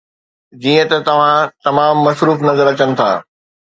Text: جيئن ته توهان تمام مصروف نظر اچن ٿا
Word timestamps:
جيئن 0.63 0.85
ته 0.91 0.97
توهان 1.07 1.45
تمام 1.65 1.95
مصروف 2.07 2.37
نظر 2.49 2.65
اچن 2.71 2.89
ٿا 2.99 3.11